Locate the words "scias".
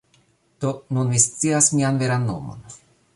1.25-1.67